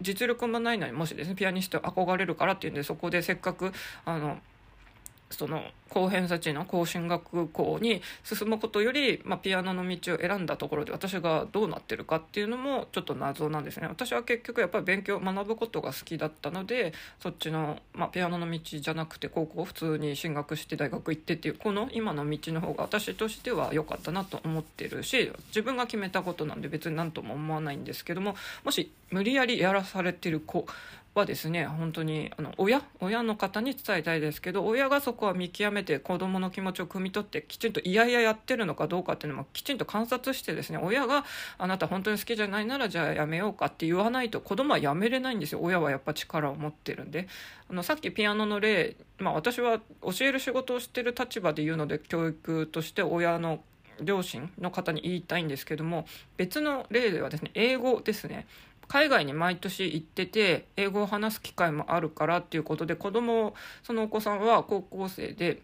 [0.00, 3.72] 実力もないのにもしですねピアニスト憧れるからっていうんでそこでせっかく
[4.04, 4.38] あの
[5.30, 13.86] その高偏差値の高進学校に進むことより、まあ、ピアノの道を選んだところで私がどうなってるかっていうのもちょっと謎なんですね。
[13.86, 30.66] 私は結局やっぱり勉強学ぶことが好きだったのでそっちの、まあ、ピアノの道じゃなくて高校普通に進学して大学行ってっていうこの今の道の方が私としては良かったなと思ってるし自分が決めたことなんで別に何とも思わないんですけどももし無理やりやらされてる子
[31.20, 41.24] はですね本当にあの親親の方に伝えたいですけど親がそこは見極めて子どもの気持ちを汲み取ってきちんといやいややってるのかどうかっていうのもきちんと観察してですね親が
[41.58, 45.60] あなた本当に好きじゃないならじゃあやめようかって言わないと子供はやめれないんですよ。
[45.62, 47.28] 親はやっぱ力を持ってるんで。
[47.68, 53.60] あのさっきピアノの例、まあ、私は教える仕事をしてる立場で言うので教育として親の
[54.00, 58.46] 両親の方に言いたいんですけども別の例ではですね英語ですね。
[58.88, 65.62] 海外に毎年行ってて英語を話す機会もあるからっていうことで子供そのお子さんは高校生で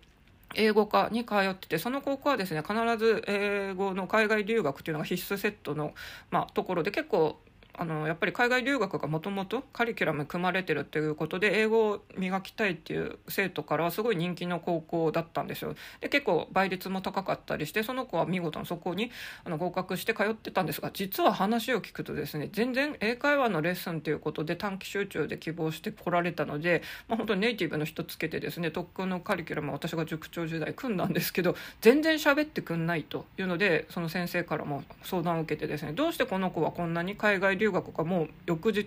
[0.55, 5.95] 英語科に通っててその高校はですね必ず英語の海外留学っていうのが必須セットの、
[6.31, 7.39] まあ、ところで結構
[7.75, 15.75] あのやっぱり海外留学がもともとカリキュラム組まれてるっていうことで英語を磨きたいっていう生徒からはすごい人気の高校だったんですよ。
[16.01, 19.11] で結構倍率も高かったりしてその子は見事にそこに
[19.45, 38.87] あの合格して通ってたんですが実は話を聞くとですね全然英会話のレッスンということで短期集中で希望してこられたので、まあ、本当にネイティブの人つけてですね特訓のカリキュラム私が塾長時代組んだんですけど全然喋ってくんないというのでその先生からも相談を受けてですねどうしてこの子はこんなに海外留留学がもう翌日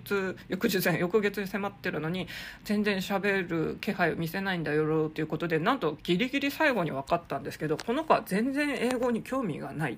[0.49, 2.27] 翌日翌月に迫ってるのに
[2.65, 9.97] 全然喋る気配を見せないんだよということでなんとギリギリ最後に分かったんですけどこの子は全然英語に興味がない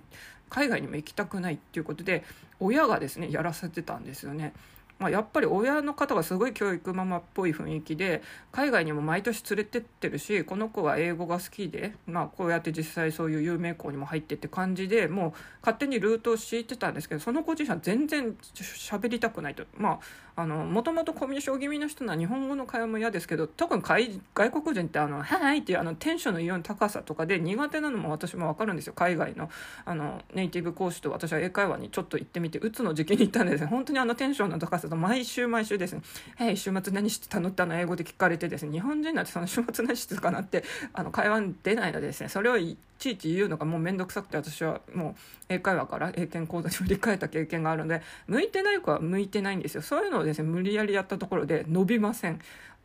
[0.49, 2.23] 海外にも行きたくないっていうことで
[2.59, 4.53] 親がですねやらせてたんですよね。
[4.99, 19.65] まあ、やっぱり親の方がすごい教育ママっぽい雰囲気で海外にも毎年連れてってるしこの子は英語が好きで、まあ、こうやって実際そういう有名校にも入ってって感じでもう勝手にルートを敷いてたんですけどその子自身は全然喋りたくないと。
[19.77, 19.99] まあ
[20.37, 28.93] あのもともとコミュ障気味の人は日本語の会話も嫌ですけど特に外国人ってあの「はい」っていうあのテンションの異様な高さとかで苦手なのも私も分かるんですよ。
[28.93, 29.49] 海外の
[29.83, 36.01] あのネイティブ講師と私は英会話にちょっと行ってみてうつの時期に行ったんですね本当にあのテンションの高さと毎週毎週ですね
[36.37, 38.71] 「はい週末何してたの?」ってあの英語で聞かれてですね。
[38.73, 42.29] 日本人なんてその週末何してたかなってあの会話に出ないのでですね。
[42.29, 45.15] それをいちいち言うのがもう面倒くさくて私はもう
[45.49, 49.81] 英会話から英検講座に振り返った経験があるので向いてない子は向いてないんですよ。
[49.81, 52.39] そういうのをですね無理やりやったところで伸びません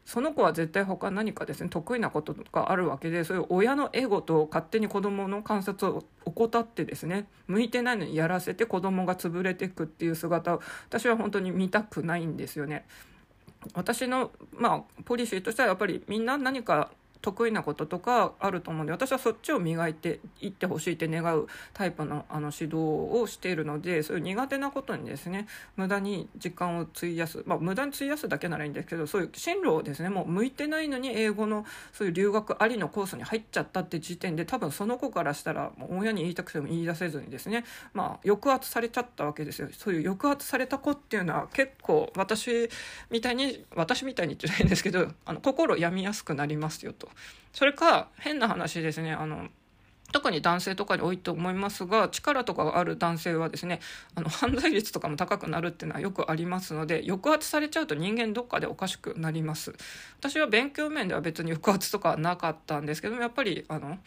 [0.05, 12.85] その子は絶対他何かですね得意なこととかあるわけでそういう親のエゴと勝手に子供の観察を怠ってですね向いてないのにやらせて子供が潰れていくっていう姿を私は本当に見たくないんですよね。
[13.75, 16.91] 私の、まあ、ポリシーとしてはやっぱりみんな何か
[17.23, 42.69] 得意なこととかあると思うんで私はそっちを磨いていってほしいって願うタイプのあの指導をしているのでそういう苦手なことにですね無駄に時間を費やすまあ無駄に費やすだけならいいんですけどそういう進路をですねもう向いてないのに英語のそういう留学ありのコースに入っちゃったって時点で多分その子からしたらもう親に言いたくても言い出せずにですねまあ抑圧されちゃったわけですよそういう抑圧された子っていうのは結構私
[43.11, 47.12] みたいに私みたいに言ってないんですけどあの心病みやすくなりますよと。
[47.53, 49.13] それか変な話ですね。
[49.13, 49.49] あの
[50.13, 53.81] 特に男性とかに多いと思いますが力とかがある男性はですね
[54.15, 59.73] あの犯罪率とかも高くなるっていうのはよくありますので抑圧されちゃうと人間どっかでおかしくなります。
[60.19, 63.99] 私は勉強面では別に抑圧とかはなかったんですけどもやっぱりあの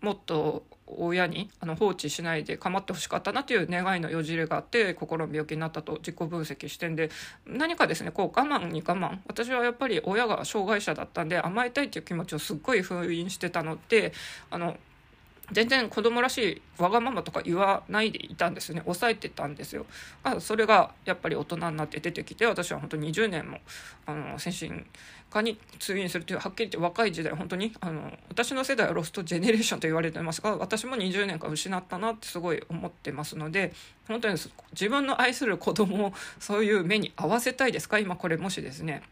[0.00, 7.10] もっと親にあの放置しないで構ってほしかったなという願いのよじれがあって心の病気になったと自己分析してんで
[7.46, 9.18] 何かですねこう我慢に我慢。
[9.26, 14.12] 私はやっぱり親が障害者だったんで甘えたいっていう気持ちをすっごい封印してたので
[14.50, 14.76] あの
[15.52, 16.38] 全然子供らし
[16.78, 18.80] いわがままとか言わないでいたんですね。
[18.84, 19.86] 抑えてたんですよ。
[20.22, 23.60] あそれがやっぱり大人になって出てきて私は本当に20年も
[24.06, 24.84] あの精神
[25.30, 33.72] 科に通院するというはっきり言って若い時代本当にあの私の世代はロストジェネレーションと言われてますが私も20年間失ったなってすごい思ってますので
[34.06, 34.36] 本当に
[34.72, 37.98] 自分の愛する子供をそういう目に合わせたいですか？
[37.98, 39.02] 今これもしですね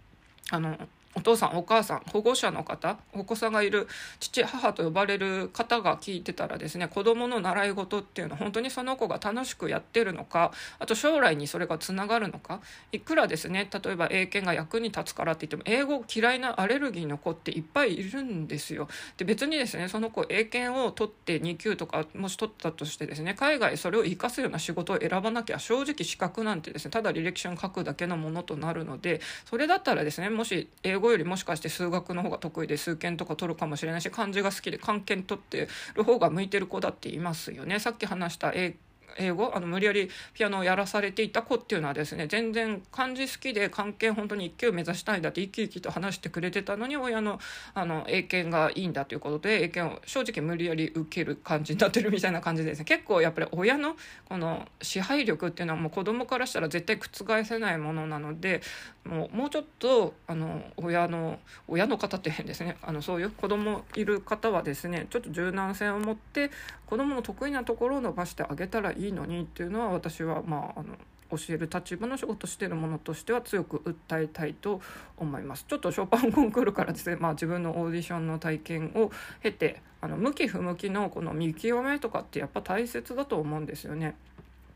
[0.51, 0.79] あの
[1.17, 3.89] お父さんお母さん保護者の方お子さんがいる
[4.21, 12.61] 父母と呼ばれる方が聞いてたらですね子どもの習い事っていうのは本当にその子が楽しくやってるのかあと将来にそれがつながるのか
[12.93, 18.89] いくらですね例えば英検が役に立つからって言っても英語嫌いなアレルギーの子っていっぱいいるんですよ。
[19.17, 37.79] で別にですねその子英検を取って2級とかもし取ったとしてですね海外それを生かすような仕事を選ばなきゃ正直資格なんてですねただ履歴書に書くだけのものとなるのでそれだったらですねもし英語語よりもしかして数学の方が得意で数検とか取るかもしれないし漢字が好きで漢検取ってる方が向いてる子だっていますよね。
[37.79, 38.77] さっき話した英
[39.19, 47.39] 英語あの無理やりピアノをやらされていた子っていうのはですね全然漢字好きで漢検本当に1級目指したいんだって生き生きと話してくれてたのに親の
[47.75, 53.97] あの英検がいいんだということで英検を正直無理やり受ける感じになってるみたいな感じでですね結構やっぱり親の
[54.29, 58.61] この支配力っていうのはもう子供からしたら絶対覆せないものなので
[59.07, 61.39] もうもうちょっとあの親の
[61.69, 66.51] 親の方って変ですねあのそういう子供いる方はですねちょっと柔軟性を持って
[66.87, 70.97] 子供の得意なところを伸ばしてあげたらいいのにっていうのは私はまああの
[71.31, 74.81] 教える立場の仕事してるものとしては強く訴えたいと
[75.17, 79.11] 思いますちょっとショパンコンクールからですね、まあ、自分のオーディションの体験を
[79.43, 84.15] 経てあの向き不向きのこの見極めとかってやっぱ大切だと思うんですよね。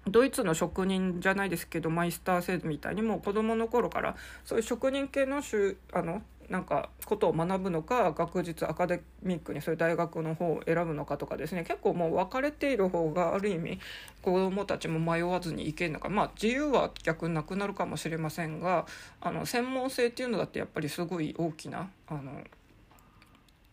[0.06, 5.42] ドイツの職人じゃないですけどマイスター制度みたいにもう子どもの頃からそういう職人系の
[5.92, 11.62] あのなんかことを学ぶのか学術アカデミックにそういう大学の方を選ぶのかとかですね。
[11.62, 13.78] 結構もう分かれている方がある意味
[14.20, 16.08] 子どもたちも迷わずにいけるのか。
[16.08, 18.86] まあ自由は逆になくなるかもしれませんが
[19.20, 22.42] あの専門性っていうのだってやっぱりすごい大きなあの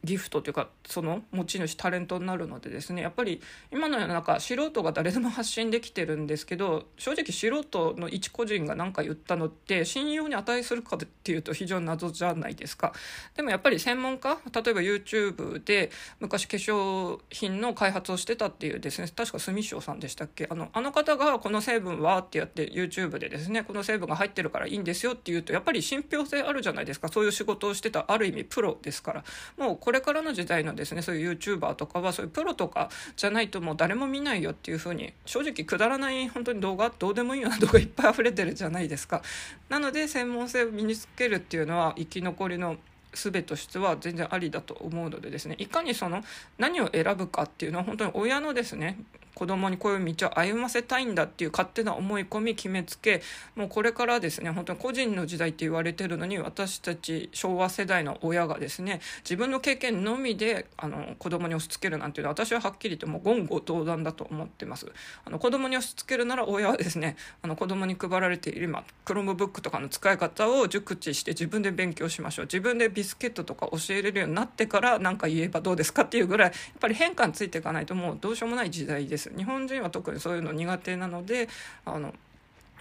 [0.08, 3.42] ギフトというかその持ち主タレントになるのでですねやっぱり
[3.72, 12.94] 今の世の中素人が誰でも発信できてるんですけど正直素人の一個人が何か言ったのって信用に値するかっていうと非常に謎じゃないですか。
[13.36, 20.48] でもやっぱり専門家例えば YouTube で昔化粧品の開発をしてたっていうですね確か住翔さんでしたっけ？
[20.50, 27.10] あのあの方がこの成分はってやって YouTube でですねこの成分が入ってるからいいんですよっていうとやっぱり信憑性あるじゃないですか。
[27.10, 29.24] そういう仕事をしてたある意味プロですから。
[29.58, 39.22] もうこれれからの時代のですねそういう YouTuber とかはそういうプロとかじゃないともう誰も見ないよっていう風に正直くだらない本当に動画どうでもいいような動画いっぱい溢れてるじゃないですか。
[39.70, 42.78] なので専門性を身につけるっていうのは生き残りの
[43.18, 46.24] 術としては全然ありだと思うのでですねいかにその
[46.58, 49.00] 何を選ぶかっていうのは本当に親のですね
[49.38, 53.22] 子供にこういう道を歩ませたいんだっていう勝手な思い込み決めつけ
[53.56, 64.88] もうこれからですね本当に個人の時代って言われてるのに私たち昭和世代の親がですね自分の経験のみであの子供に押し付けるなんていうのは私ははっきりともう言語道断だと思ってます
[65.24, 81.50] あの子供に押し付けるなら親はですねあの子供に配られている今クロームブックとかの使い方を熟知して自分で勉強しましょう自分でビスケットとか教えれるようになってから何か言えばどうですかっていうぐらいやっぱり変化についていかないともうどうしようもない時代です日本人は特にそういうの苦手なので
[81.86, 82.14] あの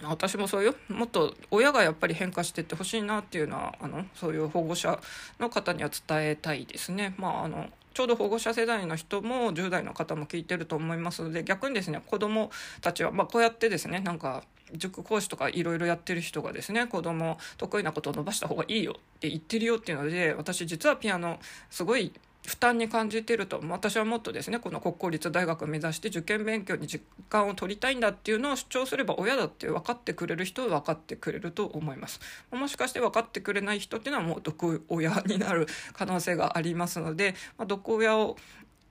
[0.03, 4.99] 私もそういうもっと親がやっぱり変化していってほしいなっていうのはあのそういう保護者
[5.39, 7.15] の方には伝えたいですね。
[7.17, 14.43] まああのちょうど保護者世代の人も10代の方も聞いてると思いますので逆にですね子どもたちは、まあ、こうやってですねなんか
[14.73, 21.39] 塾講師とかいろいろやってる人がですね子供得意なことを伸ばした方がいいよって言ってるよっていうので私実はピアノ
[21.69, 22.11] すごい
[22.47, 32.21] 負担に感じてると私はもっとですねこの国公立大学を目指して受験勉強に時間を取りたいんだっていうのを主張すれば親だって分かってくれる人は分かってくれると思います。
[32.49, 38.37] もしかして分かってくれない人っていうのはもう毒親になる可能性がありますので、まあ、毒親を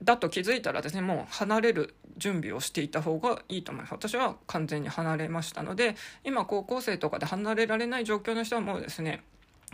[0.02, 3.92] だと気づいたらですねもう離れる準備をしていた方がいいと思います。
[3.92, 9.22] 私は完全に離れましたので今高校生とかで離れられない状況の人はもうですね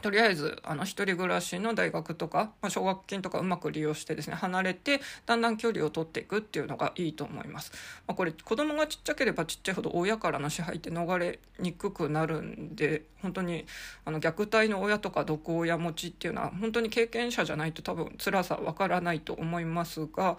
[0.03, 7.72] とりあえずあの一人暮らしの大学とか、まあ、奨学金とかうまく利用してですね離れてだんだん距離を取っていくっていうのがいいと思います。
[8.07, 13.64] まあ、これ子供がちっちゃければちっちゃいほど親からの支配って逃れにくくなるんで本当に
[14.05, 20.36] あの虐待の親とか毒親持ちっていうのは本当に経験者じゃないと多分辛さわからないと思いますが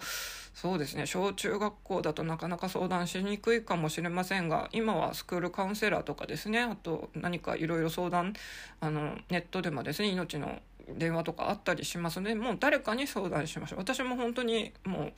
[0.54, 8.34] そうですね小中学校だとなかなか相談しにくいかもしれませんが今はスクールカウンセラーとかですねあと何かいろいろ相談
[8.80, 13.78] あのネットでもですね命の電話とかあったりしますのでもう誰かに相談しましょう。
[13.80, 15.12] 私も本当にもう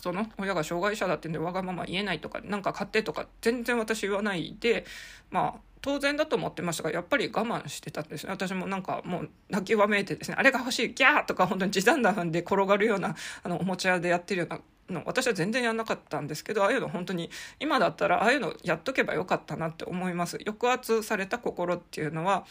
[0.00, 4.86] その親が障害者だってんでわがまま言えないとか何か買ってとか全然私言わないで
[5.30, 8.30] まあ当然だと思ってましたがやっぱり我慢してたんですね。
[8.30, 14.60] 私もなんかもう泣きわめいてですねあれが欲しいギャーとか本当に時短弾で転がるようなあのおもちゃでやってるような
[14.92, 20.38] の私は全然やんなかったんですけどああいうの本当に今だったらああいうのやっとけばよかったなって思います。
[20.44, 22.46] 抑圧された心っていうのは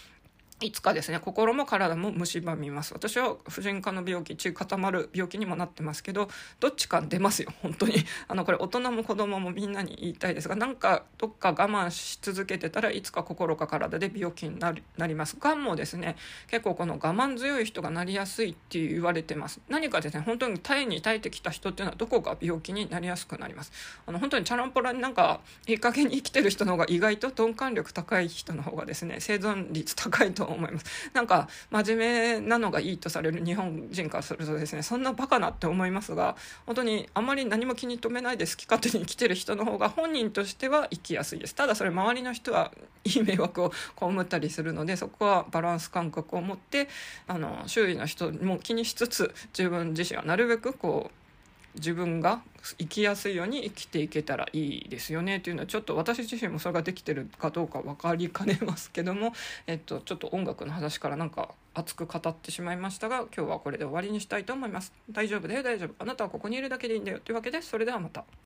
[0.61, 1.19] いつかですね。
[1.19, 2.93] 心も体も蝕みます。
[2.93, 7.51] 私は婦人科の病気血固まる病気にもなってますけどどっちか出ますよ。
[7.61, 7.95] 本当に。
[8.29, 15.35] あのこれ大人も子供もみんなに言いたいですがなんかどっか我慢し続けてたらいつか心か体で病気になりなります。
[15.39, 16.15] がんもですね
[16.47, 19.59] 結構この我慢強い人がなりやすいって言われてます。
[19.67, 23.71] 何かですね本当に耐えに耐えてきた人っていうのはどこか病気になりやすくなります。
[24.05, 31.11] あの本当にチャランポラになんかいい加減に生きてる人の方が意外と鈍感力高い人の方がですね生存率高いと思います。
[31.13, 36.35] なんか真面目なのがいいとされる日本人からするとですねそんなバカなって思いますが
[36.65, 41.55] 本当にあまり何も気に留めないで好き勝手に生きてる人の方が本人としては生きやすいです。
[41.55, 42.71] ただそれ周りの人は
[43.03, 46.87] いい迷惑を被ったりするのでそこはバランス感覚を持って
[47.27, 51.20] あの周囲の人も気にしつつ自分自身はなるべくこう
[51.75, 52.41] 自分が
[52.77, 59.33] 生きやすいように生きていけたらいいですよねというのはちょっと私自身もそれができてるかどうか分かりかねますけども、
[59.67, 64.93] えっと、ちょっと音楽の話からなんか熱く語ってしまいましたが今日はこれで終わりにしたいと思います。
[65.09, 68.25] 大丈夫だよ大丈夫あなたはここにいるだけでいいんだよというわけでそれではまた。